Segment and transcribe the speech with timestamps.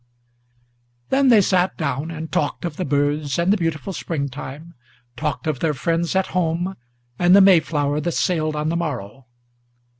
[1.09, 4.73] Then they sat down and talked of the birds and the beautiful Spring time,
[5.15, 6.75] Talked of their friends at home,
[7.19, 9.27] and the Mayflower that sailed on the morrow.